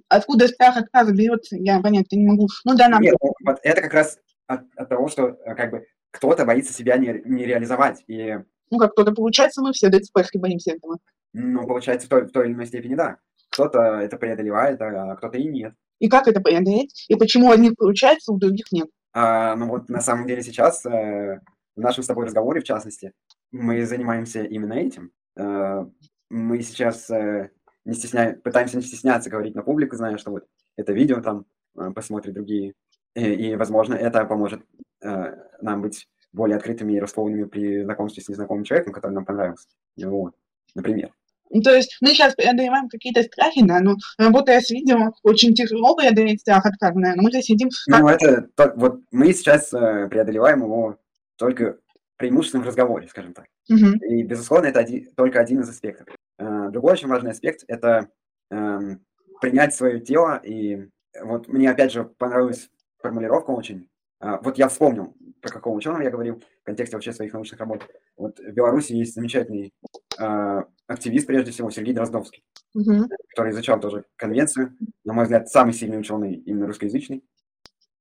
[0.10, 2.47] Откуда страх отказа берется, я понять не могу.
[2.65, 5.86] Ну да, нам Нет, ну, вот это как раз от, от того, что как бы
[6.12, 8.03] кто-то боится себя не, не реализовать.
[8.08, 8.38] И,
[8.69, 10.97] ну как кто-то получается, мы все ЦПХ боимся этого.
[11.34, 13.17] ну, получается, в той, в той или иной степени, да.
[13.49, 15.73] Кто-то это преодолевает, а кто-то и нет.
[15.99, 17.06] И как это преодолеть?
[17.08, 18.89] И почему у одних получается, у других нет?
[19.13, 21.39] А, ну вот на самом деле сейчас, э,
[21.75, 23.13] в нашем с тобой разговоре, в частности,
[23.51, 25.12] мы занимаемся именно этим.
[25.38, 25.86] Э,
[26.29, 27.51] мы сейчас э,
[27.86, 28.38] не стесня...
[28.43, 30.46] пытаемся не стесняться говорить на публику, зная, что вот
[30.78, 31.46] это видео там
[31.78, 32.74] э, посмотрят другие.
[33.15, 34.62] И, и, возможно, это поможет
[35.02, 39.67] э, нам быть более открытыми и раскованными при знакомстве с незнакомым человеком, который нам понравился.
[39.98, 40.34] Вот,
[40.76, 41.12] например.
[41.52, 45.96] Ну, то есть мы сейчас преодолеваем какие-то страхи, да, но работая с видео, очень тяжело
[45.96, 47.24] преодолеть страх отказа, наверное.
[47.24, 47.69] Мы же сидим...
[47.86, 48.48] Ну, это...
[48.56, 50.98] то- Вот мы сейчас э, преодолеваем его
[51.36, 51.78] только
[52.15, 53.46] преимущественно в разговоре, скажем так.
[53.69, 53.98] Мгм.
[53.98, 56.08] И, безусловно, это оди- только один из аспектов.
[56.38, 58.10] Э, Другой очень важный аспект– это
[58.50, 59.06] эм,
[59.41, 60.38] принять свое тело.
[60.43, 60.89] И
[61.22, 62.69] вот мне, опять же, понравилась
[63.00, 63.89] формулировка очень.
[64.19, 67.86] А, Вот я вспомнил, про какого ученого я говорил в контексте вообще своих научных работ.
[68.15, 69.74] Вот в Беларуси есть замечательный
[70.19, 72.43] э, активист, прежде всего, Сергей Дроздовский,
[72.74, 73.10] Мгм.
[73.30, 74.76] который изучал тоже конвенцию.
[75.04, 77.24] На мой взгляд, самый сильный ученый именно русскоязычный.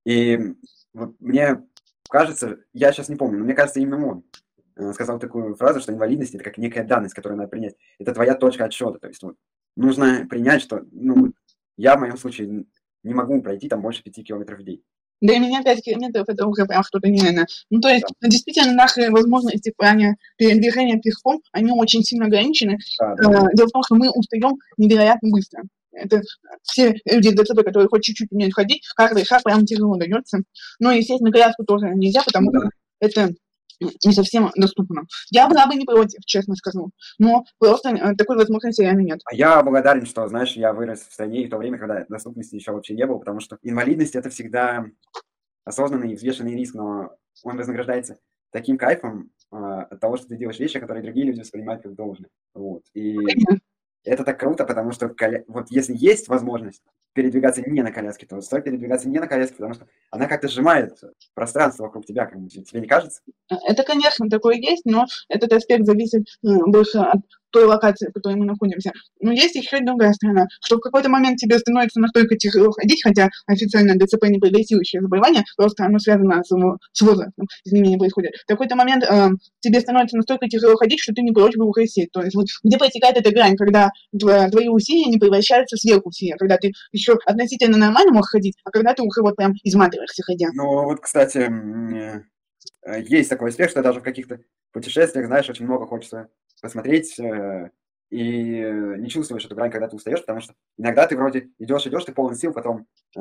[0.05, 0.55] И
[0.95, 1.63] вот мне
[2.09, 4.23] кажется, я сейчас не помню, но мне кажется, именно он э,
[4.93, 7.75] сказал такую фразу, что инвалидность это как некая данность, которую надо принять.
[7.99, 8.99] Это твоя точка отсчета.
[8.99, 9.37] То есть вот,
[9.77, 11.33] нужно принять, что ну,
[11.77, 12.65] я в моем случае
[13.03, 14.83] не могу пройти там больше пяти километров в день.
[15.23, 17.47] Для меня 5 километров это уже прям что-то нереальное.
[17.71, 22.77] Ну, то есть, действительно, наши возможности в плане передвижения пешком, они очень сильно ограничены.
[22.99, 23.31] Да, да.
[23.31, 25.63] Э, Дело в том, что мы устаем невероятно быстро.
[25.93, 26.23] Это
[26.63, 30.39] все люди с ДЦП, которые хоть чуть-чуть умеют ходить, каждый шаг прям тяжело дается.
[30.81, 33.35] Но, естественно, коляску тоже нельзя, потому Ну что это
[34.05, 35.03] не совсем доступно.
[35.31, 36.91] Я была бы не против, честно скажу.
[37.19, 39.21] Но просто э, такой возможности реально нет.
[39.25, 42.55] А Я благодарен, что, знаешь, я вырос в стране и в то время, когда доступности
[42.55, 44.85] еще вообще не было, потому что инвалидность это всегда
[45.65, 47.11] осознанный и взвешенный риск, но
[47.45, 48.19] он вознаграждается
[48.51, 52.31] таким кайфом а, от того, что ты делаешь вещи, которые другие люди воспринимают как должное.
[52.55, 52.83] Вот.
[52.95, 53.17] И
[54.05, 58.41] это так круто, потому что коля- вот если есть возможность передвигаться не на коляске, то
[58.41, 60.99] стоит передвигаться не на коляске, потому что она как-то сжимает
[61.35, 63.21] пространство вокруг тебя, как тебе не кажется?
[63.49, 67.21] Это, конечно, такое есть, но этот аспект зависит э, больше от
[67.53, 68.93] той локации, в которой мы находимся.
[69.21, 73.03] Но есть еще и другая сторона, что в какой-то момент тебе становится настолько тяжело ходить,
[73.03, 78.35] хотя официально ДЦП не прогрессирующее заболевание, просто оно связано с, во- с возрастом, изменения происходят.
[78.35, 79.29] В какой-то момент э,
[79.61, 82.11] тебе становится настолько тяжело ходить, что ты не прочь бы ухо сесть.
[82.13, 86.37] То есть вот где протекает эта грань, когда тво- твои усилия не превращаются в сверхусилия,
[86.37, 90.49] когда ты еще относительно нормально можешь ходить, а когда ты уже вот прям изматываешься ходя.
[90.55, 91.51] Ну, вот, кстати,
[92.87, 94.41] э, есть такой аспект, что даже в каких-то
[94.73, 96.29] путешествиях, знаешь, очень много хочется
[96.63, 97.71] посмотреть, э,
[98.09, 101.87] и э, не чувствуешь эту грань, когда ты устаешь, потому что иногда ты вроде идешь,
[101.87, 103.21] идешь, ты полон сил, потом э,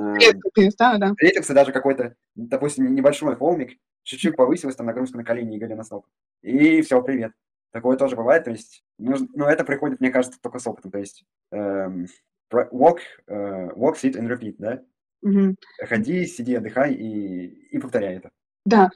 [0.97, 1.10] да.
[1.10, 6.06] встретился даже какой-то, допустим, небольшой холмик, чуть-чуть повысилась там нагрузка на колени и голеностоп,
[6.41, 7.34] и все, привет.
[7.71, 10.99] Такое тоже бывает, то есть, нужно, но это приходит, мне кажется, только с опытом, то
[10.99, 12.08] есть эм,
[12.51, 14.82] walk, э, walk, sit and repeat, да?
[15.21, 15.56] Мгм.
[15.80, 18.32] Ходи, сиди, отдыхай и, и повторяй это.
[18.65, 18.89] Да,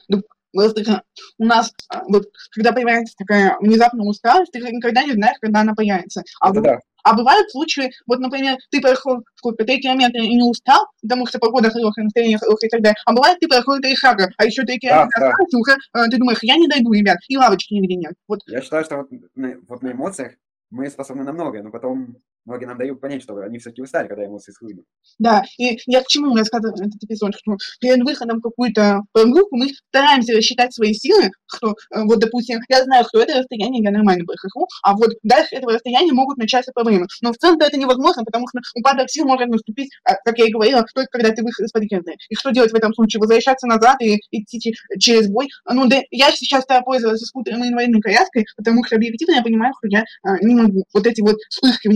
[1.37, 5.73] у нас, а, вот, когда появляется такая внезапная усталость, ты никогда не знаешь, когда она
[5.73, 6.23] появится.
[6.39, 6.79] А, Это да.
[7.03, 11.69] а бывают случаи, вот, например, ты сколько, три километра и не устал, потому что погода
[11.69, 12.97] хорошая, настроение хорошее и так далее.
[13.05, 15.29] А бывает, ты прошел три шага, а еще три километра да.
[15.29, 18.13] осталось, и уже э, ты думаешь, я не дойду, ребят, и лавочки нигде нет.
[18.27, 20.33] Вот, Я считаю, что вот на, вот на эмоциях
[20.69, 24.25] мы способны на многое, но потом многие нам дают понять, что они все-таки устали, когда
[24.25, 24.85] эмоции схлынут.
[25.19, 30.35] да, и я к чему рассказываю этот эпизод, что перед выходом какую-то прогулку мы стараемся
[30.35, 34.67] рассчитать свои силы, что, э, вот, допустим, я знаю, что это расстояние я нормально прохожу,
[34.83, 37.07] а вот дальше этого расстояния могут начаться проблемы.
[37.21, 40.51] Но в целом это невозможно, потому что упадок сил может наступить, а, как я и
[40.51, 41.85] говорила, только когда ты вышел из-под.
[42.29, 43.19] И что делать в этом случае?
[43.19, 45.47] Возвращаться назад и идти че- через бой?
[45.69, 49.73] Ну, да, я сейчас стала пользоваться скутером и инвалидной коляской, потому что объективно я понимаю,
[49.77, 50.83] что я а, не могу.
[50.93, 51.87] Вот эти вот вспышки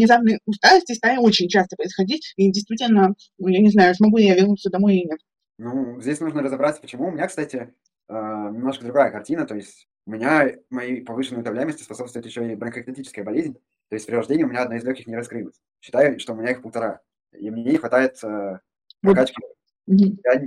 [0.45, 4.69] усталости стали очень часто происходить, и действительно, ну, я не знаю, смогу ли я вернуться
[4.69, 5.19] домой или нет.
[5.58, 7.08] Ну, здесь нужно разобраться, почему.
[7.08, 7.73] У меня, кстати,
[8.08, 9.45] э, немножко другая картина.
[9.45, 13.56] То есть у меня моей повышенной утомляемости способствует еще и бронхоэктатическая болезнь.
[13.89, 15.60] То есть при рождении у меня одна из легких не раскрылась.
[15.82, 17.02] Считаю, что у меня их полтора.
[17.34, 18.60] И мне не хватает э,
[19.02, 19.41] прокачки.
[19.88, 20.19] Мгм.
[20.23, 20.39] Я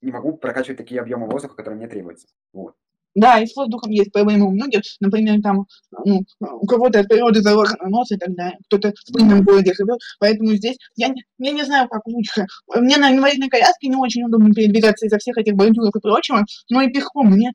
[0.00, 2.28] не могу прокачивать такие объемы воздуха, которые мне требуются.
[2.52, 2.74] Вот.
[3.14, 4.82] Да, и с воздухом есть проблемы у многих.
[5.00, 5.66] Например, там,
[6.04, 8.58] ну, у кого-то от природы заложен нос и так далее.
[8.66, 9.98] Кто-то в пыльном городе живет.
[10.20, 12.46] Поэтому здесь я не, я не знаю, как лучше.
[12.76, 16.82] Мне на инвалидной коляске не очень удобно передвигаться из-за всех этих бордюров и прочего, но
[16.82, 17.52] и пешком мне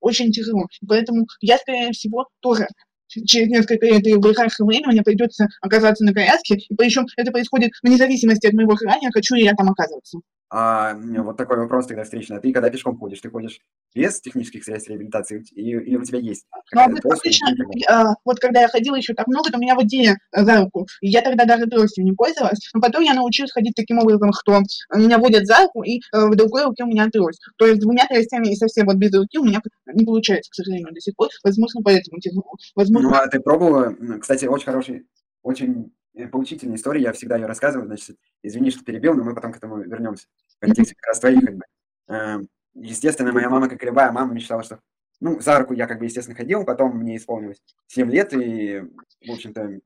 [0.00, 0.64] очень тяжело.
[0.86, 2.66] Поэтому я, скорее всего, тоже
[3.08, 7.30] через несколько лет и в ближайшее время мне придется оказаться на коляске, и причем это
[7.30, 10.18] происходит вне зависимости от моего желания, хочу ли я там оказываться.
[10.48, 12.36] А, вот такой вопрос тогда встречный.
[12.36, 13.58] А ты когда пешком ходишь, ты ходишь
[13.94, 16.46] без технических средств реабилитации или, или у тебя есть?
[16.72, 17.48] Ну, обычно,
[17.88, 20.86] а, вот когда я ходила еще так много, то меня водили за руку.
[21.00, 22.60] И я тогда даже тростью не пользовалась.
[22.74, 24.62] Но потом я научилась ходить таким образом, что
[24.94, 27.40] меня водят за руку, и э, в другой руке у меня трость.
[27.56, 29.60] То есть двумя тростями и совсем вот без руки у меня
[29.92, 31.28] не получается, к сожалению, до сих пор.
[31.42, 32.52] Возможно, поэтому тяжело.
[32.76, 33.10] Возможно...
[33.10, 33.94] Ну, а ты пробовала?
[34.20, 35.06] Кстати, очень хороший,
[35.42, 39.52] очень Э, поучительная история, я всегда ее рассказываю, значит, извини, что перебил, но мы потом
[39.52, 40.26] к этому вернемся.
[40.56, 41.62] В контексте как раз твоих, бы.
[42.08, 44.80] Эм, естественно, моя мама, как и любая мама, мечтала, что,
[45.20, 48.82] ну, за руку я, как бы, естественно, ходил, потом мне исполнилось 7 лет, и,
[49.26, 49.80] в общем-то,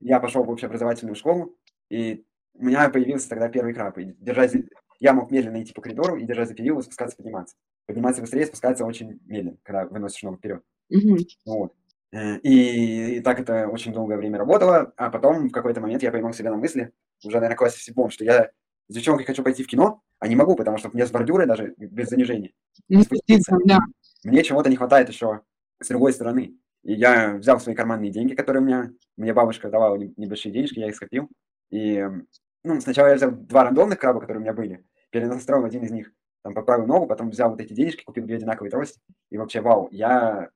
[0.00, 1.56] я пошел в общеобразовательную школу,
[1.90, 4.52] и у меня появился тогда первый краб, и держать,
[4.98, 7.56] я мог медленно идти по коридору и держать за перила, спускаться, подниматься.
[7.86, 10.62] Подниматься быстрее, спускаться очень медленно, когда выносишь ногу вперед.
[10.92, 11.26] Mm-hmm.
[11.44, 11.74] Вот.
[12.12, 16.12] Э, и, и так это очень долгое время работало, а потом в какой-то момент я
[16.12, 16.92] поймал себя на мысли,
[17.24, 18.50] уже, наверное, классе в седьмом, что я
[18.88, 21.74] с девчонкой хочу пойти в кино, а не могу, потому что мне с бордюра даже
[21.76, 22.52] без занижения
[22.88, 23.56] не спуститься.
[23.64, 23.78] Да.
[24.24, 25.40] Мне чего-то не хватает еще
[25.80, 26.56] с другой стороны.
[26.82, 30.88] И я взял свои карманные деньги, которые у меня, мне бабушка давала небольшие денежки, я
[30.88, 31.28] их скопил.
[31.70, 32.06] И
[32.62, 36.12] ну, сначала я взял два рандомных краба, которые у меня были, перенастроил один из них,
[36.42, 39.88] там поправил ногу, потом взял вот эти денежки, купил две одинаковые трости, и вообще, вау,
[39.90, 40.50] я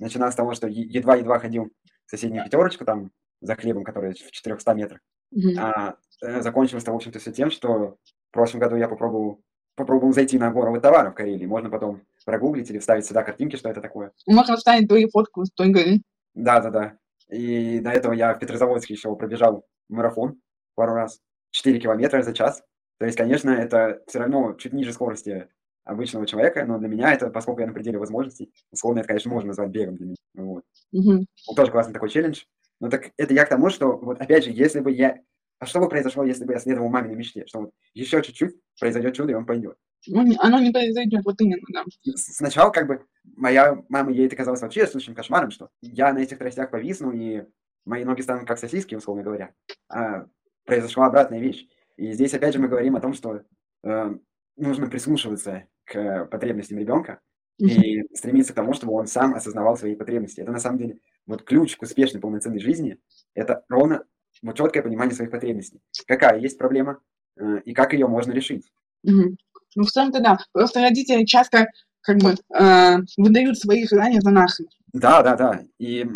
[0.00, 1.70] начиная с того, что едва-едва ходил
[2.06, 5.00] в соседнюю пятерочку там за хлебом, который в 400 метрах,
[5.34, 5.58] mm-hmm.
[5.58, 7.96] а э, закончилось-то, в общем-то, все тем, что
[8.30, 9.42] в прошлом году я попробовал,
[9.76, 11.46] попробовал зайти на город товара в Карелии.
[11.46, 14.12] Можно потом прогуглить или вставить сюда картинки, что это такое.
[14.26, 16.02] Можно вставить твою фотку с той горы.
[16.34, 16.96] Да-да-да.
[17.28, 20.40] И до этого я в Петрозаводске еще пробежал марафон
[20.74, 21.20] пару раз.
[21.50, 22.62] 4 километра за час.
[22.98, 25.48] То есть, конечно, это все равно чуть ниже скорости
[25.90, 29.48] обычного человека, но для меня это, поскольку я на пределе возможностей, условно это, конечно, можно
[29.48, 30.16] назвать бегом для меня.
[30.34, 30.64] Вот.
[30.92, 31.26] Угу.
[31.56, 32.44] Тоже классный такой челлендж.
[32.80, 35.18] Но так это я к тому, что, вот опять же, если бы я...
[35.58, 37.44] А что бы произошло, если бы я следовал маминой мечте?
[37.46, 39.76] Что вот еще чуть-чуть произойдет чудо, и он пойдет.
[40.06, 41.84] Ну, оно не произойдет, вот именно, да.
[42.14, 43.04] Сначала, как бы,
[43.36, 47.44] моя мама, ей это казалось вообще случаем кошмаром, что я на этих тростях повисну, и
[47.84, 49.52] мои ноги станут как сосиски, условно говоря.
[49.90, 50.26] А
[50.64, 51.66] произошла обратная вещь.
[51.96, 53.42] И здесь, опять же, мы говорим о том, что
[53.82, 54.14] э,
[54.56, 57.20] нужно прислушиваться к потребностям ребенка
[57.58, 60.40] и стремиться к тому, чтобы он сам осознавал свои потребности.
[60.40, 62.98] Это на самом деле вот ключ к успешной полноценной жизни.
[63.34, 64.04] Это ровно
[64.42, 65.80] вот четкое понимание своих потребностей.
[66.06, 67.00] Какая есть проблема
[67.36, 68.72] э, и как ее можно решить.
[69.04, 69.36] Угу.
[69.76, 70.38] Ну, в целом-то да.
[70.52, 71.66] Просто родители часто
[72.00, 74.64] как бы э, выдают свои желания за наши.
[74.92, 75.62] Да, да, да.
[75.78, 76.06] И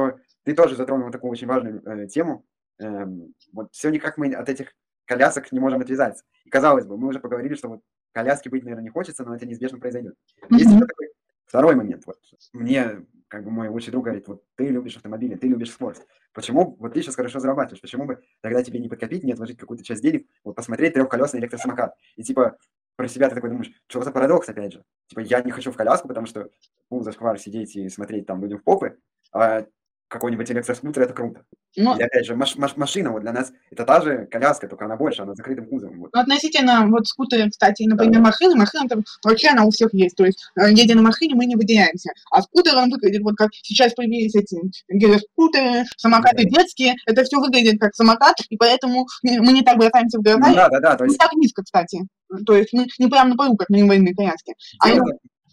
[0.44, 2.46] ты тоже затронул такую очень важную э, тему.
[2.80, 3.04] Э,
[3.52, 4.72] вот все никак мы от этих
[5.04, 6.24] колясок не можем отвязаться.
[6.44, 7.80] И казалось бы, мы уже поговорили, что вот
[8.14, 10.14] коляски быть, наверное, не хочется, но это неизбежно произойдет.
[10.42, 10.56] Mm-hmm.
[10.56, 11.08] Есть еще такой
[11.44, 12.04] второй момент.
[12.06, 12.18] Вот
[12.52, 16.06] мне, как бы мой лучший друг говорит, вот ты любишь автомобили, ты любишь скорость.
[16.32, 19.84] Почему, вот ты сейчас хорошо зарабатываешь, почему бы тогда тебе не подкопить, не отложить какую-то
[19.84, 21.94] часть денег, вот посмотреть трехколесный электросамокат.
[22.16, 22.56] И типа
[22.96, 24.84] про себя ты такой думаешь, что за парадокс опять же.
[25.08, 26.48] Типа я не хочу в коляску, потому что,
[26.90, 28.98] ну, зашквар сидеть и смотреть там людям в попы,
[29.32, 29.66] а
[30.08, 31.42] какой-нибудь электроскутер, это круто.
[31.76, 34.84] Ну, и опять же, маш, маш, машина вот для нас это та же коляска, только
[34.84, 36.00] она больше, она с закрытым кузовом.
[36.00, 36.10] Вот.
[36.12, 38.20] Ну, относительно вот скутеры, кстати, например, да.
[38.20, 40.16] машины, машина там вообще она у всех есть.
[40.16, 42.10] То есть, э, едя на машине, мы не выделяемся.
[42.30, 44.56] А скутер, он выглядит вот как сейчас появились эти
[44.88, 46.60] гироскутеры, самокаты да.
[46.60, 46.94] детские.
[47.06, 50.38] Это все выглядит как самокат, и поэтому мы не так бросаемся в глаза.
[50.38, 50.96] Ну, да, да, да.
[50.96, 51.14] То есть...
[51.14, 52.06] Не так низко, кстати.
[52.46, 54.54] То есть мы не прямо на полу, как на инвалидной коляске.
[54.80, 54.90] А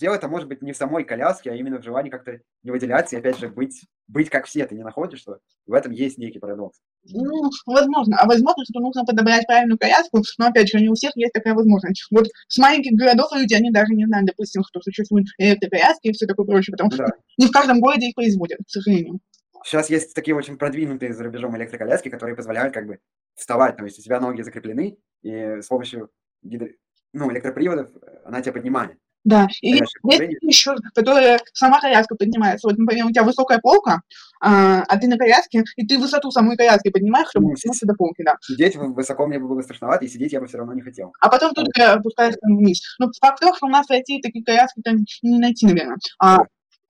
[0.02, 3.16] дело это может быть не в самой коляске, а именно в желании как-то не выделяться
[3.16, 4.66] и, опять же, быть, быть как все.
[4.66, 6.80] Ты не находишь, что в этом есть некий парадокс.
[7.04, 8.18] Ну, возможно.
[8.18, 11.54] А возможно, что нужно подобрать правильную коляску, но, опять же, не у всех есть такая
[11.54, 12.06] возможность.
[12.12, 16.26] Вот с маленьких городов люди, они даже не знают, допустим, что существуют электроколяски и все
[16.26, 17.06] такое прочее, потому что
[17.38, 19.20] не в каждом городе их производят, к сожалению.
[19.64, 22.98] Сейчас есть такие очень продвинутые за рубежом электроколяски, которые позволяют как бы
[23.36, 26.10] вставать, то есть у тебя ноги закреплены, и с помощью
[26.42, 26.70] гидро...
[27.14, 27.92] ну, электроприводов
[28.26, 28.98] она тебя поднимает.
[29.24, 29.96] Да, и есть
[30.42, 32.68] еще, которая сама коляска поднимается.
[32.68, 34.02] Вот, например, у тебя высокая полка,
[34.40, 37.94] а, а ты на коляске, и ты высоту самой коляски поднимаешь, чтобы ну, дотянуться до
[37.94, 38.38] полки, да.
[38.42, 41.14] Сидеть высоко мне было страшновато, и сидеть я бы все равно не хотел.
[41.22, 41.88] А потом тут вот.
[41.88, 42.82] опускаешься вниз.
[42.98, 45.98] Но факт того, что у нас России такие коляски там не найти, наверное.
[46.18, 46.46] А да.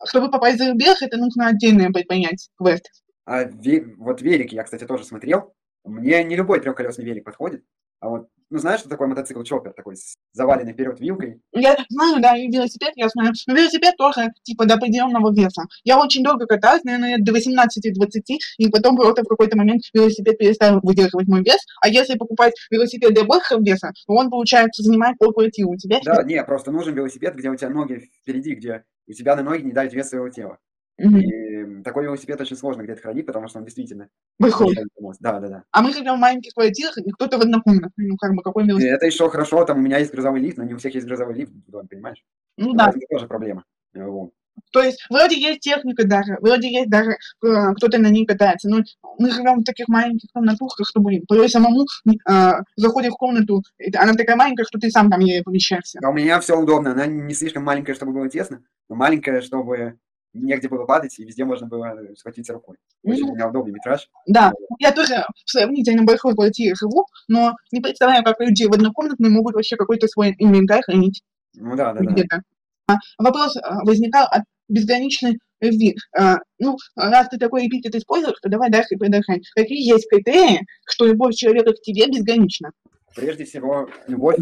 [0.08, 2.89] чтобы попасть за рубеж, это нужно отдельное предпринять квест.
[3.26, 5.54] А ве- вот велик я, кстати, тоже смотрел.
[5.84, 7.63] Мне не любой трехколесный велик подходит.
[8.00, 11.41] А вот ну, знаешь, что такое мотоцикл чоппер, такой с заваленной вперед вилкой?
[11.53, 13.31] Я знаю, да, и велосипед я знаю.
[13.47, 15.63] Но велосипед тоже, типа, до определенного веса.
[15.85, 20.81] Я очень долго каталась, наверное, до 18-20, и потом просто в какой-то момент велосипед перестал
[20.83, 21.59] выдерживать мой вес.
[21.81, 25.99] А если покупать велосипед для большего веса, то он, получается, занимает полквартиры у тебя.
[26.03, 29.61] Да, не, просто нужен велосипед, где у тебя ноги впереди, где у тебя на ноги
[29.61, 30.57] не давит вес своего тела.
[31.03, 31.19] Мгм.
[31.19, 34.09] И такой велосипед очень сложно где-то хранить, потому что он действительно...
[34.39, 34.75] Большой.
[34.99, 35.17] нос.
[35.19, 35.63] Да, да, да.
[35.71, 38.07] А мы живем в маленьких квартирах, и кто-то в однокомнатной.
[38.07, 38.95] Ну, как бы, какой И велосипед?
[38.95, 41.35] это еще хорошо, там у меня есть грузовой лифт, но не у всех есть грузовой
[41.35, 42.23] лифт в доме, понимаешь?
[42.57, 42.89] Ну да.
[42.89, 43.63] Это тоже проблема.
[43.93, 44.31] Вот.
[44.71, 48.83] То есть вроде есть техника даже, вроде есть даже э, кто-то на ней катается, но
[49.17, 53.95] мы живем в таких маленьких комнатушках, что, блин, порой самому э, заходишь в комнату, и
[53.95, 55.99] она такая маленькая, что ты сам там еле помещаешься.
[56.03, 59.97] А у меня все удобно, она не слишком маленькая, чтобы было тесно, но маленькая, чтобы
[60.34, 62.78] негде было падать, и везде можно было схватиться рукой.
[63.04, 64.10] Очень Ну, у меня удобный метраж.
[64.28, 69.30] Да, я тоже в сравнительно большой квартире живу, но не представляю, как люди в однокомнатной
[69.30, 71.22] могут вообще какой-то свой инвентарь хранить
[71.56, 72.41] Ну да, да, да.
[72.88, 75.96] А, вопрос а, возникал от безграничной любви.
[76.17, 79.48] А, ну, раз ты такой эпитет используешь, то давай дальше продолжать.
[79.56, 82.72] Какие есть критерии, что любовь человека к тебе безгранична?
[83.15, 84.38] Прежде всего, любовь,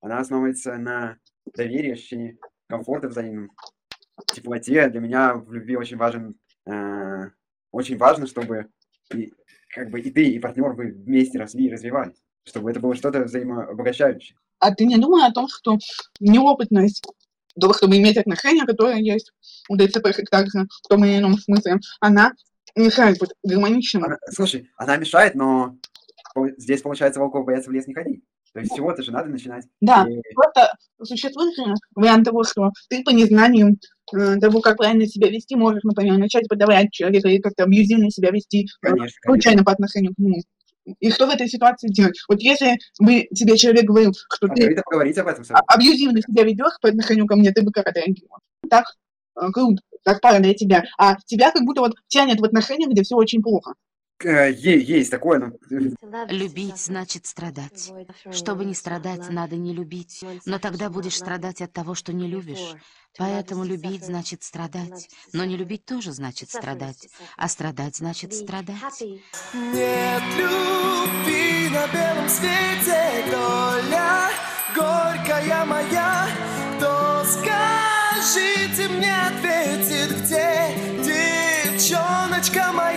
[0.00, 1.16] она основывается на
[1.54, 3.50] доверии, ощущении комфорта взаимном,
[4.32, 4.88] теплоте.
[4.88, 6.34] Для меня в любви очень важен,
[6.66, 7.30] э,
[7.72, 8.68] очень важно, чтобы
[9.12, 9.32] и,
[9.70, 13.24] как бы и ты, и партнер вы вместе росли и развивались, чтобы это было что-то
[13.24, 14.36] взаимообогащающее.
[14.60, 15.78] А ты не думай о том, что
[16.20, 17.04] неопытность
[17.60, 19.32] того, чтобы иметь отношения, которые есть
[19.68, 22.32] у ДЦП также в том или ином смысле, она
[22.74, 24.18] мешает вот гармоничному.
[24.30, 25.76] Слушай, она мешает, но
[26.56, 28.24] здесь, получается, волков боятся в лес не ходить.
[28.54, 29.64] То есть с чего-то же надо начинать.
[29.80, 31.54] Да, И просто существует
[31.96, 33.76] вариант того, что ты по незнанию
[34.12, 38.30] э, того, как правильно себя вести, можешь, например, начать подавлять человека и как-то абьюзивно себя
[38.30, 39.20] вести э, Конечно, конечно.
[39.26, 40.40] случайно по отношению к нему.
[41.00, 42.16] И что в этой ситуации делать?
[42.28, 45.44] Вот если бы тебе человек говорил, что ты Открыто поговорить об этом.
[45.52, 48.38] а- абьюзивно себя ведешь по отношению ко мне, ты бы как отреагировал?
[48.70, 48.84] Так
[49.36, 50.84] э, круто, так пара для тебя.
[50.96, 53.74] А тебя как будто вот тянет в отношения, где все очень плохо.
[54.24, 55.52] Э, Есть такое, но
[56.28, 57.92] Любить значит страдать.
[58.30, 60.24] Чтобы не страдать, надо не любить.
[60.46, 62.74] Но тогда будешь страдать от того, что не любишь.
[63.18, 65.08] Поэтому любить значит страдать.
[65.32, 67.08] Но не любить тоже значит страдать.
[67.36, 69.00] А страдать значит страдать.
[69.52, 74.30] Нет любви на белом свете, доля
[74.74, 76.26] горькая моя.
[76.76, 82.93] Кто скажите мне, ответит, где девчоночка моя?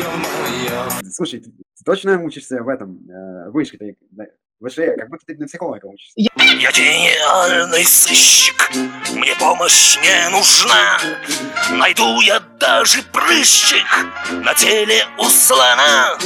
[0.00, 0.88] Ё-моё.
[1.12, 3.96] слушай, ты, ты точно учишься в этом, э, вышке, ты,
[4.66, 6.14] ВШЭ, как будто ты на психолога учишься.
[6.16, 8.70] Я гениальный сыщик,
[9.14, 10.98] мне помощь не нужна.
[11.78, 13.84] Найду я даже прыщик
[14.42, 16.16] на теле у слона.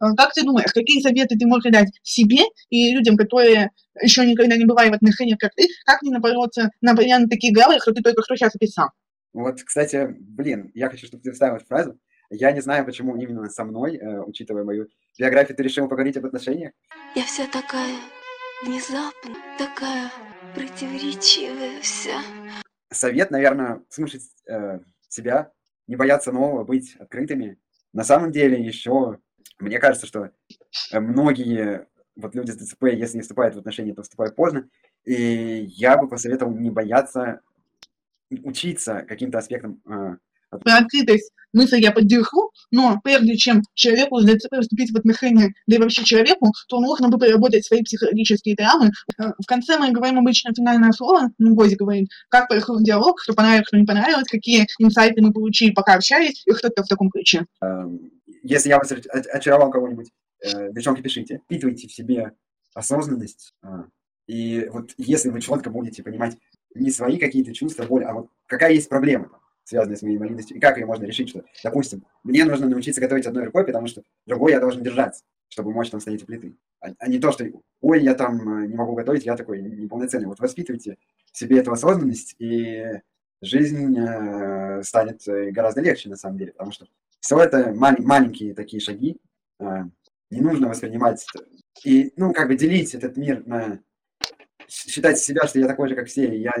[0.00, 3.70] А Как ты думаешь, какие советы ты можешь дать себе и людям, которые
[4.02, 7.78] еще никогда не бывали в отношениях, как ты, как не напороться на примерно такие галы,
[7.80, 8.88] что ты только что сейчас описал?
[9.32, 11.96] Вот, кстати, блин, я хочу, чтобы ты вставил эту фразу.
[12.30, 14.88] Я не знаю, почему именно со мной, э, учитывая мою
[15.18, 16.72] биографию, ты решил поговорить об отношениях.
[17.16, 17.96] Я вся такая
[18.64, 20.12] внезапная, такая
[20.54, 22.22] противоречивая вся.
[22.92, 25.50] Совет, наверное, слушать э, себя,
[25.88, 27.58] не бояться нового, быть открытыми.
[27.92, 29.18] На самом деле еще,
[29.58, 30.30] мне кажется, что
[30.92, 34.68] э, многие вот люди с ДЦП, если не вступают в отношения, то вступают поздно.
[35.04, 37.40] И я бы посоветовал не бояться
[38.30, 40.16] учиться каким-то аспектам э,
[40.50, 45.78] открытость мысль я поддержу, но прежде чем человеку с ДЦП вступить в отношения, да и
[45.78, 48.90] вообще человеку, то нужно бы проработать свои психологические травмы.
[49.18, 53.32] Э, В конце мы говорим обычно финальное слово, ну, Гози говорит, как прошел диалог, что
[53.34, 57.46] понравилось, что не понравилось, какие инсайты мы получили, пока общались, и что-то в таком ключе.
[57.62, 58.10] Эм,
[58.42, 60.08] Если я вас оч- оч- очаровал кого-нибудь,
[60.42, 61.40] э, девчонки, пишите.
[61.44, 62.32] Впитывайте в себе
[62.74, 63.52] осознанность.
[63.62, 63.84] а,
[64.28, 66.36] И вот если вы четко будете понимать
[66.74, 69.28] не свои какие-то чувства, боль, а вот какая есть проблема,
[69.70, 73.00] там, связанная с моей инвалидностью, и как ее можно решить, что, допустим, мне нужно научиться
[73.00, 76.54] готовить одной рукой, потому что другой я должен держаться, чтобы мочь там стоять у плиты.
[76.80, 77.46] А, а не то, что,
[77.80, 80.26] ой, я там э, не могу готовить, я такой неполноценный.
[80.26, 80.96] Вот воспитывайте
[81.32, 83.00] в себе эту осознанность, и
[83.42, 86.86] жизнь э, станет э, гораздо легче, на самом деле, потому что
[87.20, 89.18] все это маль- маленькие такие шаги,
[89.58, 89.84] а,
[90.30, 91.26] не нужно воспринимать
[91.84, 93.80] и, ну, как бы делить этот мир на
[94.68, 96.52] считать себя, что я такой же, как все, я,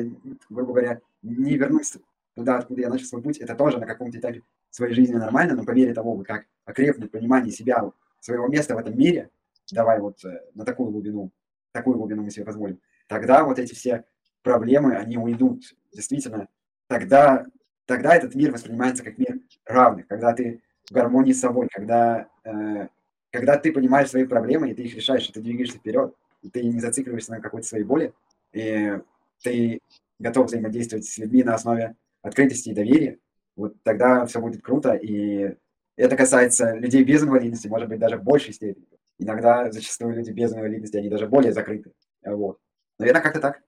[0.48, 1.96] грубо говоря, не вернусь
[2.34, 5.64] туда, откуда я начал свой путь, это тоже на каком-то этапе своей жизни нормально, но
[5.64, 9.30] по мере того, как окрепнет понимание себя, своего места в этом мире,
[9.72, 11.30] давай вот э, на такую глубину,
[11.72, 14.04] такую глубину мы себе позволим, тогда вот эти все
[14.42, 15.64] проблемы, они уйдут.
[15.92, 16.48] Действительно,
[16.86, 17.46] тогда,
[17.86, 22.88] тогда этот мир воспринимается как мир равных, когда ты в гармонии с собой, когда э,
[23.30, 26.64] когда ты понимаешь свои проблемы, и ты их решаешь, и ты двигаешься вперед, и ты
[26.64, 28.12] не зацикливаешься на какой-то своей боли,
[28.52, 28.98] и
[29.42, 29.80] ты
[30.18, 33.18] готов взаимодействовать с людьми на основе открытости и доверия,
[33.56, 35.54] вот тогда все будет круто, и
[35.96, 38.86] это касается людей без инвалидности, может быть, даже в большей степени.
[39.18, 41.92] Иногда зачастую люди без инвалидности, они даже более закрыты.
[42.24, 42.58] Вот.
[42.98, 43.60] Наверное, как-то так.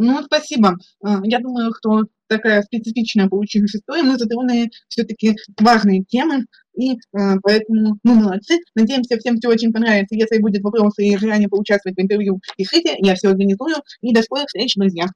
[0.00, 0.76] Ну, спасибо.
[1.02, 4.02] А, Я думаю, что такая специфичная получилась история.
[4.02, 6.46] Мы затронули все-таки важные темы,
[6.76, 8.58] и а, поэтому мы молодцы.
[8.74, 10.14] Надеемся, всем все очень понравится.
[10.14, 13.76] Если будет вопросы и желание поучаствовать в интервью, пишите, я все организую.
[14.00, 15.06] И до скорых встреч, друзья.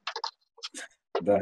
[1.21, 1.41] Да.